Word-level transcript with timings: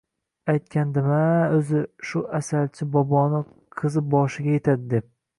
Aytgandim-a, 0.51 1.17
o`zi, 1.57 1.81
shu 2.11 2.21
Asalchi 2.39 2.87
boboni 2.95 3.41
qizi 3.83 4.03
boshiga 4.15 4.57
etadi 4.61 4.89
deb 4.95 5.07